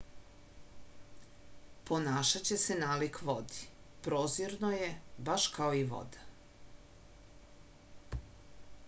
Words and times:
ponašaće 1.89 2.57
se 2.63 2.77
nalik 2.79 3.19
vodi 3.27 3.59
prozirno 4.07 4.71
je 4.77 4.87
baš 5.29 5.45
kao 5.59 5.77
i 5.81 5.83
voda 5.93 8.23